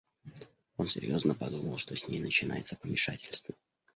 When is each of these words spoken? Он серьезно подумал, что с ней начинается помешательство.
Он 0.77 0.87
серьезно 0.87 1.35
подумал, 1.35 1.77
что 1.77 1.95
с 1.95 2.07
ней 2.07 2.19
начинается 2.19 2.75
помешательство. 2.75 3.53